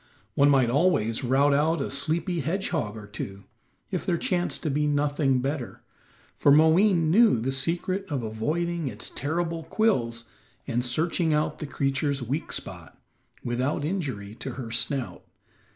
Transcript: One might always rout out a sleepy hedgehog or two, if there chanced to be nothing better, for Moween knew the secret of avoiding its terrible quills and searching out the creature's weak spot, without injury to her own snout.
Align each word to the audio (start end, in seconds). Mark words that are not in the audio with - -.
One 0.33 0.49
might 0.49 0.71
always 0.71 1.23
rout 1.23 1.53
out 1.53 1.79
a 1.79 1.91
sleepy 1.91 2.39
hedgehog 2.39 2.97
or 2.97 3.05
two, 3.05 3.43
if 3.91 4.03
there 4.03 4.17
chanced 4.17 4.63
to 4.63 4.71
be 4.71 4.87
nothing 4.87 5.41
better, 5.41 5.83
for 6.35 6.51
Moween 6.51 7.11
knew 7.11 7.39
the 7.39 7.51
secret 7.51 8.05
of 8.11 8.23
avoiding 8.23 8.87
its 8.87 9.11
terrible 9.11 9.61
quills 9.65 10.23
and 10.65 10.83
searching 10.83 11.35
out 11.35 11.59
the 11.59 11.67
creature's 11.67 12.23
weak 12.23 12.51
spot, 12.51 12.99
without 13.43 13.85
injury 13.85 14.33
to 14.39 14.53
her 14.53 14.63
own 14.63 14.71
snout. 14.71 15.23